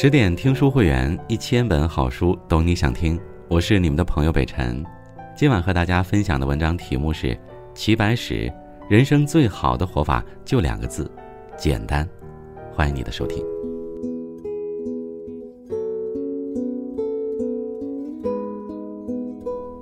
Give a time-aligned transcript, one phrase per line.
[0.00, 3.18] 十点听书会员，一千本好书，懂你想听。
[3.48, 4.80] 我是你们的朋友北辰。
[5.36, 7.26] 今晚和大家分享的文章题目是
[7.74, 8.48] 《齐白石：
[8.88, 11.10] 人生最好的活法就两个字，
[11.56, 12.06] 简单》。
[12.72, 13.44] 欢迎你的收听。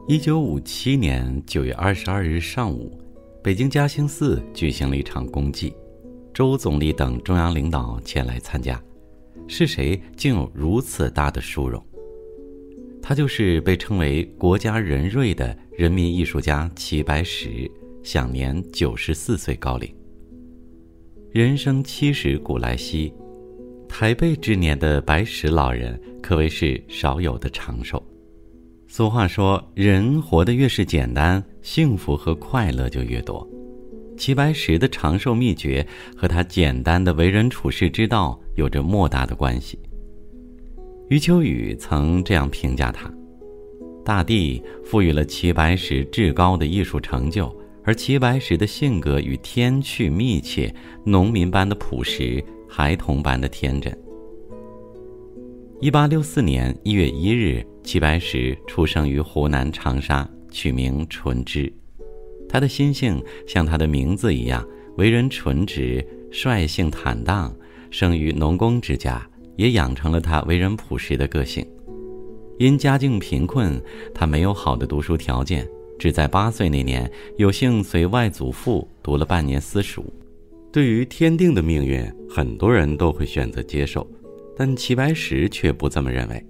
[0.09, 2.99] 一九五七年九月二十二日上午，
[3.43, 5.77] 北京嘉兴寺举行了一场公祭，
[6.33, 8.83] 周总理等中央领导前来参加。
[9.49, 11.83] 是谁竟有如此大的殊荣？
[13.01, 17.71] 他就是被称为“国家仁瑞”的人民艺术家齐白石，
[18.03, 19.89] 享年九十四岁高龄。
[21.31, 23.13] 人生七十古来稀，
[23.89, 28.03] 台背之年的白石老人可谓是少有的长寿。
[28.89, 33.49] 俗话说：“人活得越是简单，幸福和快乐就越多。”
[34.17, 39.79] 齐白石的长寿秘诀和他简单的为人处世之道有着莫大的关系。
[41.09, 43.13] 余秋雨曾这样评价他
[44.05, 53.97] ：“大地赋予了齐白石至高的艺术成就，而齐白石的性格与天趣密切，农民般的朴实，孩童般的天真。”
[55.81, 61.73] 一八六四年一月一日，齐白石出生于湖南长沙，取名纯之。
[62.49, 64.67] 他的心性像他的名字一样，
[64.97, 67.55] 为人纯直、率性坦荡。
[67.89, 71.67] 生于农工之家，也养成了他为人朴实的个性。
[72.59, 73.81] 因家境贫困，
[74.13, 75.67] 他没有好的读书条件，
[75.99, 80.05] 只在八岁那年有幸随外祖父读了半年私塾。
[80.73, 84.07] 对于天定的命运，很多人都会选择接受，
[84.57, 86.45] 但齐白石却不这么认为。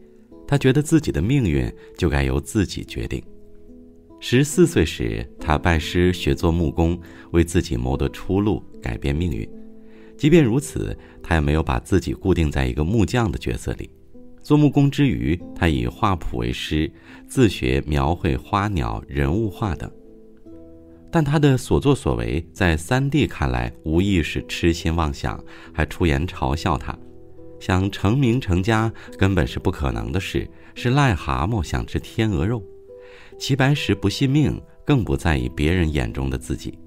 [0.49, 3.23] 他觉得自己的命运就该由自己决定。
[4.29, 9.49] 十四岁时，他拜师学做木工，为自己谋得出路，改变命运。
[10.19, 13.89] 即便如此，他也没有把自己固定在一个木匠的角色里。
[14.43, 16.91] 做木工之余，他以画谱为师，
[17.29, 19.89] 自学描绘花鸟、人物画等。
[21.09, 25.41] 但他的所作所为，在三弟看来，无疑是痴心妄想，
[25.73, 26.99] 还出言嘲笑他，
[27.61, 32.61] 想成名成家根本是不可能的事，是癞蛤蟆想吃天鹅肉。
[33.39, 36.79] 齐白石不信命，更不在意别人眼中的自己。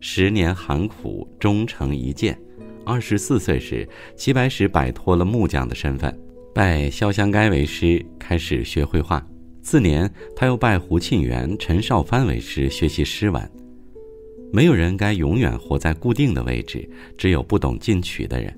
[0.00, 2.38] 十年寒苦，终成一剑。
[2.84, 6.16] 二十四岁时，齐白石摆脱了木匠的身份，
[6.54, 9.26] 拜潇湘该为师，开始学绘画。
[9.62, 13.50] 次年，他又拜胡沁园、陈少藩为师，学习诗文。
[14.52, 18.56] 没有人该永远活在固定的位置，只有不懂进取的人。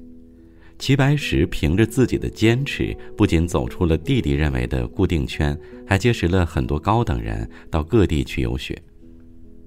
[0.78, 8.76] 齐白石凭着自己的坚持，不仅走出了弟弟认为的固定圈，还结识了很多高等人，到各地去游学。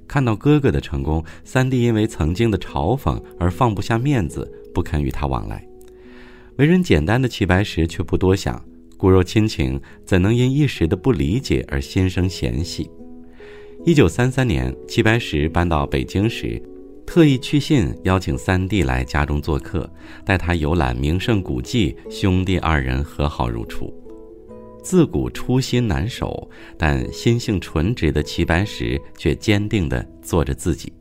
[0.07, 5.67] 看到哥哥的成功，三弟因为曾经的嘲讽而放不下面子，不肯与他往来。
[6.57, 8.63] 为人简单的齐白石却不多想，
[8.95, 12.89] 骨肉亲情怎能因一时的不理解而心生嫌隙？
[13.85, 16.61] 一九三三年，齐白石搬到北京时。
[17.09, 19.91] 特意去信邀请三弟来家中做客，
[20.23, 23.91] 带他游览名胜古迹，兄弟二人和好如初。
[24.83, 26.47] 自古初心难守，
[26.77, 30.93] 但心性纯直的齐白石却坚定地做着自己。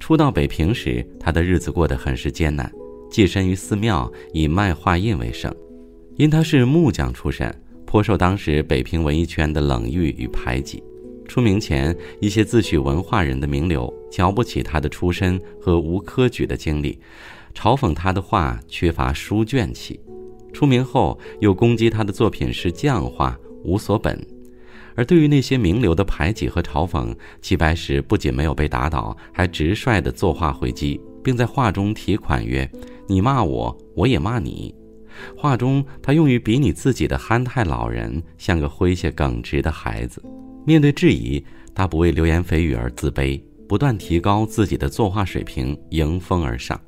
[0.00, 2.72] 初到北平时，他的日子过得很是艰难，
[3.10, 5.54] 寄身于寺庙，以卖画印为生。
[6.16, 10.82] 因他是木匠出身，颇受当时北平文艺圈的冷遇与排挤。
[11.26, 16.98] 出名前，一些自诩文化人的名流瞧不起他的出身和无科举的经历，
[17.54, 19.98] 嘲讽他的画缺乏书卷气；
[20.52, 24.24] 出名后，又攻击他的作品是匠画，无所本。
[24.96, 32.70] 而对于那些名流的排挤和嘲讽，齐白石不仅没有被打倒，还直率地作画回击，并在画中题款曰
[33.08, 34.72] ：“你骂我，我也骂你。”
[35.36, 40.22] 画中，他用于比拟自己的憨态老人，像个诙谐耿直的孩子。
[40.64, 41.44] 面对质疑，
[41.74, 46.80] 他不为流言蜚语而自卑，不断提高自己的作画水平，迎风而上。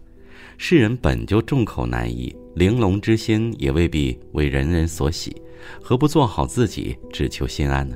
[0.57, 5.37] 世人本就众口难译，玲珑之心也未必为人人所喜，
[5.83, 7.95] 何不做好自己，只求心安呢？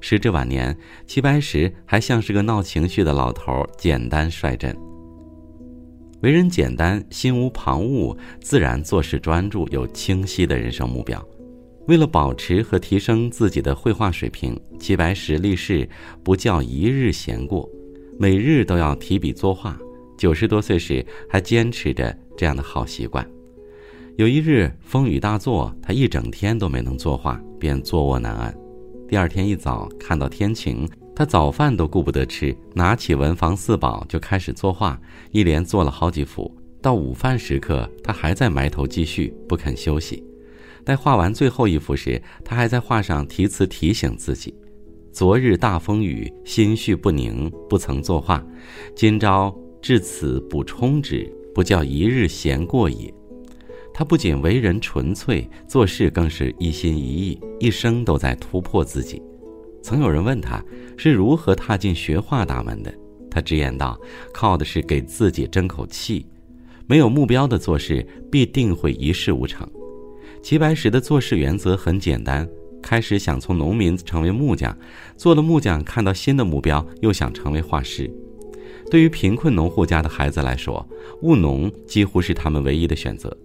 [0.00, 4.76] 时至晚年，齐白石还像是个闹情绪的老头，简单率真。
[6.22, 11.24] 为人简单，心无旁骛，自然做事专注，有清晰的人生目标。
[11.90, 15.88] 为了保持和提升自己的绘画水平，齐白石立誓
[16.22, 17.68] 不叫一日闲过，
[18.16, 19.76] 每日都要提笔作画。
[20.16, 23.28] 九十多岁时还坚持着这样的好习惯。
[24.14, 28.56] 有一日风雨大作，他一整天都没能作画，便坐卧难安。
[29.08, 34.96] 第二天一早看到天晴，他早饭都顾不得吃，拿起文房四宝就开始作画，
[35.32, 36.56] 一连做了好几幅。
[36.80, 40.22] 到午饭时刻，他还在埋头继续，不肯休息。
[40.84, 44.54] 待画完最后一幅时，他还在画上题词提醒自己
[45.12, 48.44] ：“昨日大风雨，心绪不宁，不曾作画。
[48.96, 53.12] 今朝至此补充之，不叫一日闲过也。”
[53.92, 59.20] 他不仅为人纯粹，做事更是一心一意，一生都在突破自己。
[59.82, 60.62] 曾有人问他
[60.96, 62.94] 是如何踏进学画大门的，
[63.30, 63.98] 他直言道
[64.32, 66.24] ：“靠的是给自己争口气。
[66.86, 69.68] 没有目标的做事，必定会一事无成。”
[70.42, 72.48] 齐白石的做事原则很简单：
[72.82, 74.76] 开始想从农民成为木匠，
[75.16, 78.10] 做了木匠，看到新的目标，又想成为画师。
[78.90, 80.84] 对于贫困农户家的孩子来说，
[81.22, 83.36] 务农几乎是他们唯一的选择。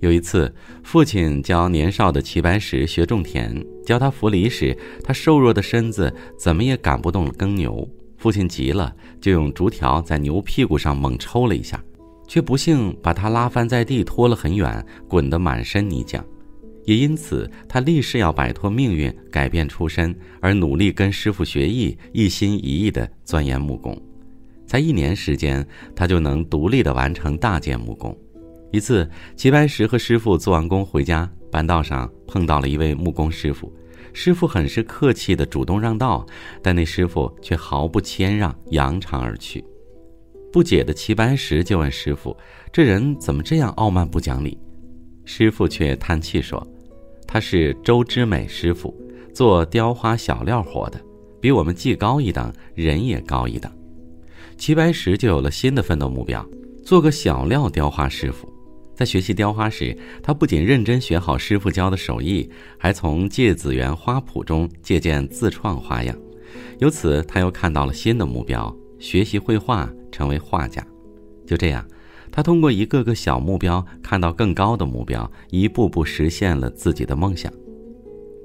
[0.00, 0.52] 有一次，
[0.82, 7.88] 父亲教年少的齐白石学种田，教他扶犁时，他瘦弱的身子怎么也赶不动耕牛。
[8.18, 11.82] 父亲急了，就用竹条在牛屁股上猛抽了一下，
[12.28, 16.20] 却不幸把他拉翻在地，拖了很远，滚得满身泥浆。
[16.84, 24.00] 也因此，他立誓要摆脱命运，改变出身，而努力跟师傅学艺，一心一意地钻研木工。
[24.66, 28.16] 才一年时间，他就能独立地完成大件木工。
[28.72, 33.72] 一次，齐白石和师傅做完工回家，半道上碰到了一位木工师傅。
[34.12, 36.26] 师傅很是客气地主动让道，
[36.62, 39.64] 但那师傅却毫不谦让，扬长而去。
[40.52, 42.36] 不解的齐白石就问师傅
[42.72, 44.56] ：“这人怎么这样傲慢不讲理？”
[45.24, 46.64] 师傅却叹气说
[47.26, 48.94] ：“他是周之美师傅，
[49.32, 51.00] 做雕花小料活的，
[51.40, 53.70] 比我们技高一等，人也高一等。”
[54.56, 56.46] 齐白石就有了新的奋斗目标：
[56.84, 58.48] 做个小料雕花师傅。
[58.94, 62.48] 在学习雕花时，他不仅认真学好师傅教的手艺，
[62.78, 66.16] 还从《芥子园花谱》中借鉴自创花样。
[66.78, 70.86] 由此，他又看到了新的目标：学习绘画，成为画家。
[71.44, 71.84] 就这样，
[72.30, 77.52] 他通过一个个小目标，看到更高的目标，一步步实现了自己的梦想。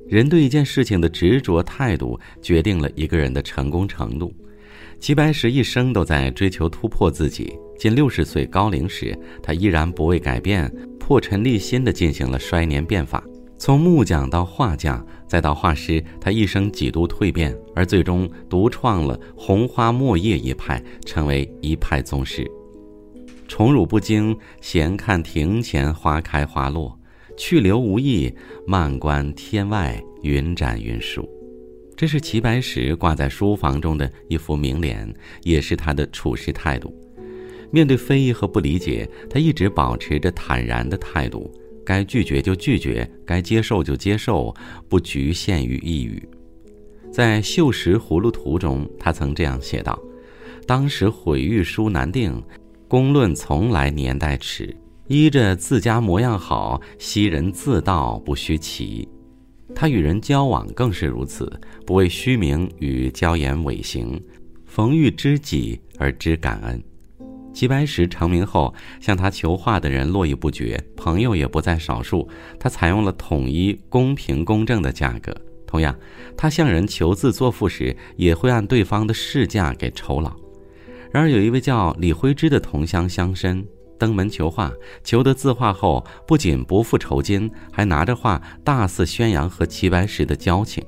[0.08, 4.34] 人对一件事情的执着态度，决定了一个人的成功程度。
[5.00, 7.56] 齐白石一生都在追求突破自己。
[7.78, 13.24] 近六十岁高龄时，他依然不为改变，破尘立新地进行了衰年变法。
[13.58, 22.50] 从木匠到画匠，再到画师，他一生几度蜕变，而最终独创了红花墨叶一派，成为一派宗师。
[23.50, 26.96] 宠辱不惊，闲看庭前花开花落；
[27.36, 28.32] 去留无意，
[28.68, 31.28] 漫观天外云展云舒。
[31.98, 35.12] 这是齐白石挂在书房中的一幅名联，
[35.42, 36.96] 也是他的处事态度。
[37.72, 41.52] 面对非议和不理解，他一直保持着坦然的态度，
[41.84, 44.54] 该拒绝就拒绝，该接受就接受，
[44.88, 46.24] 不局限于一语。
[47.12, 50.00] 在《绣石葫芦图》中，他曾这样写道
[50.68, 52.42] ：“当时毁誉书难定，
[52.90, 54.76] 公论从来年代迟。
[55.08, 59.08] 依着自家模样好，昔人自道不虚奇。”
[59.76, 61.52] 他与人交往更是如此，
[61.86, 64.20] 不为虚名与骄言伪行，
[64.66, 66.84] 逢遇知己而知感恩。
[67.54, 72.28] 齐白石成名后，向他求画的人络绎不绝，朋友也不在少数。
[72.60, 75.36] 他采用了统一、公平、公正的价格。
[75.68, 75.96] 同样，
[76.36, 80.36] 他向人求字作赋时，也会按对方的市价给酬劳。
[81.12, 83.66] 然而，有一位叫李辉之的同乡乡绅
[83.98, 84.72] 登门求画，
[85.04, 90.84] 求得字画后，不仅不付酬金，还拿着画大肆宣扬和齐白石的交情。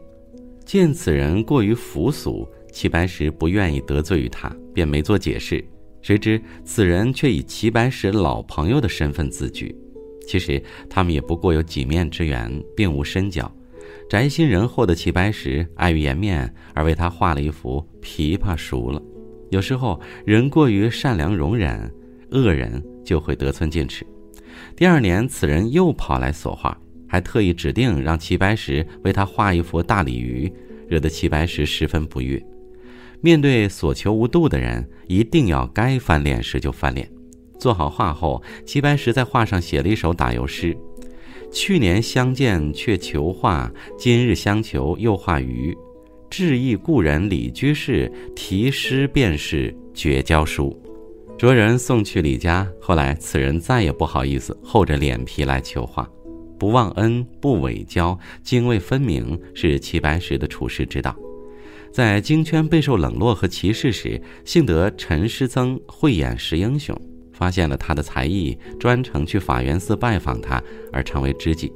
[0.63, 5.63] 见此人过于浮俗，齐白石不愿意得罪于他，便没做解释。
[6.01, 9.75] 谁知此人却以齐白石老朋友的身份自居，
[10.27, 13.51] 其实他们也不过有几面之缘，并无深交。
[14.10, 19.01] 宅心仁厚的齐白石碍于颜面而为他画了一幅琵琶熟了。
[19.51, 21.91] 有时候人过于善良容忍，
[22.31, 24.08] 恶人就会得寸进尺。
[24.77, 30.51] 第二年，此人又跑来索画，还特意指定让齐白石为他画一幅大鲤鱼，
[30.88, 32.41] 惹得齐白石十分不悦。
[33.20, 37.12] 面对所求无度的人，一定要该翻脸时就翻脸。
[37.60, 40.75] 做好画后，齐白石在画上写了一首打油诗
[41.51, 45.77] ：“去年相见却求画，今日相求又画鱼。
[46.31, 50.75] 致意故人李居士，题诗便是绝交书。”
[51.38, 52.65] 着人送去李家。
[52.79, 56.09] 后来，此人再也不好意思厚着脸皮来求画。
[56.57, 61.13] 不忘恩，不伪交，泾渭分明，是齐白石的处世之道。
[61.91, 66.95] 在京圈备受冷落和歧视时，幸得陈师曾慧眼识英雄，
[67.33, 71.73] 发现了他的才艺，专程去法源寺拜访他，而成为知己。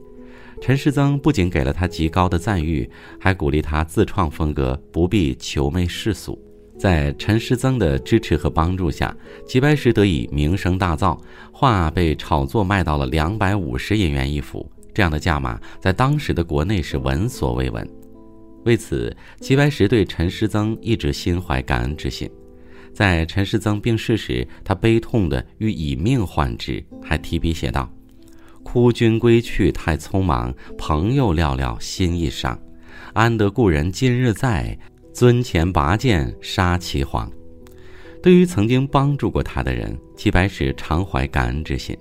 [0.62, 6.40] 陈师曾不仅给了他极高的赞誉，还鼓励他自创风格，不必求媚世俗。
[6.78, 9.16] 在陈师曾的支持和帮助下，
[9.48, 11.18] 齐白石得以名声大噪，
[11.52, 17.88] 画被炒作卖到了两百五十银元一幅，这样的价码在当时的国内是闻所未闻。
[18.66, 22.30] 为此，齐白石对陈师曾一直心怀感恩之心。
[22.94, 27.90] 在陈师曾病逝时，他悲痛的欲以命换之，还提笔写道
[28.66, 32.60] ：“哭君归去太匆忙，朋友寥寥心意伤。
[33.14, 34.78] 安得故人今日在？
[35.14, 37.32] 尊前拔剑杀齐黄。”
[38.22, 41.96] 对于曾经帮助过他的人，齐白石常怀感恩之心。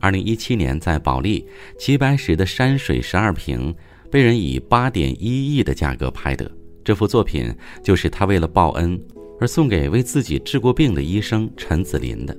[0.00, 1.46] 二零一七年，在保利，
[1.78, 3.72] 齐白石的《山水十二平》
[4.10, 6.50] 被人以八点一亿的价格拍得。
[6.82, 7.54] 这幅作品
[7.84, 8.98] 就是他为了报恩
[9.38, 12.36] 而送给为自己治过病的医生陈子林的。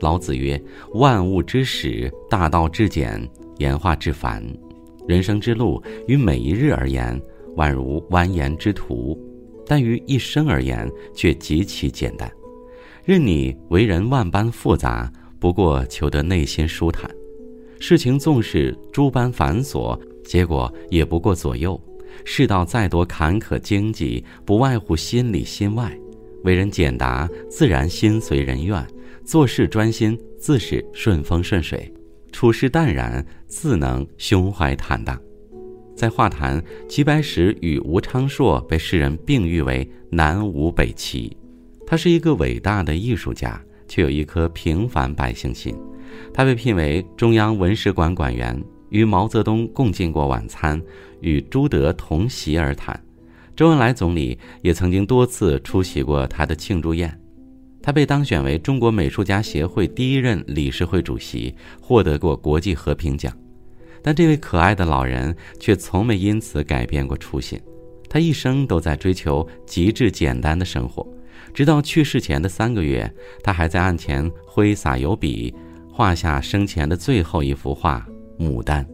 [0.00, 0.60] 老子曰
[0.94, 3.28] ：“万物之始，大道至简，
[3.58, 4.42] 演化至繁。
[5.06, 7.20] 人生之路，于每一日而言，
[7.56, 9.18] 宛如蜿蜒之途。”
[9.66, 12.28] 但于一生而言，却极其简单。
[13.04, 17.08] 任你为人万般复杂，不过求得内心舒坦。
[17.78, 21.80] 事情纵使诸般繁琐，结果也不过左右。
[22.24, 25.96] 世道再多坎坷荆棘，不外乎心里心外。
[26.42, 28.82] 为人简达，自然心随人愿；
[29.30, 31.78] 做事专心，自是顺风顺水；
[32.32, 35.16] 处事淡然，自能胸怀坦荡。
[35.94, 41.36] 在画坛，齐白石与吴昌硕被世人并誉为南吴北齐。
[41.86, 45.76] 他是一个伟大的艺术家，却有一颗平凡百姓心。
[46.34, 50.82] 他被聘为中央文史馆馆员，与毛泽东共进过晚餐，
[51.20, 53.00] 与朱德同席而谈。
[53.54, 57.16] 周恩来总理也曾经多次出席过他的庆祝宴。
[57.82, 63.32] 他被当选为中国美术家协会第一任理事会主席，获得过国际和平奖。
[64.02, 67.60] 但这位可爱的老人却从没因此改变过初心，
[68.08, 71.06] 他一生都在追求极致简单的生活，
[71.52, 75.54] 直到去世前的三个月，他还在案前挥洒油笔，
[75.92, 78.06] 画下生前的最后一幅画
[78.42, 78.84] 《牡丹》。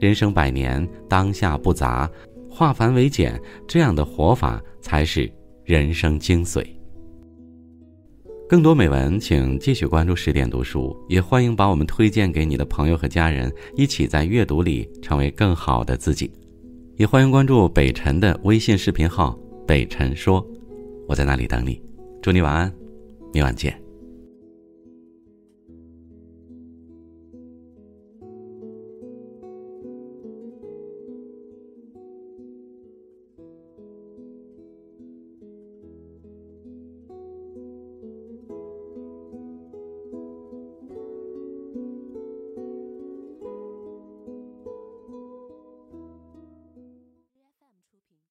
[0.00, 2.10] 人生百年，当下不杂，
[2.48, 5.30] 化繁为简，这样的活法才是
[5.64, 6.64] 人生精髓。
[8.48, 16.32] 更多美文，请继续关注十点读书，也欢迎把我们推荐给你的朋友和家人，一起在阅读里成为更好的自己。
[16.96, 19.38] 也欢迎关注北辰的微信视频号
[19.68, 20.44] “北辰说”，
[21.06, 21.78] 我在那里等你。
[22.22, 22.72] 祝你晚安，
[23.34, 23.87] 明晚见。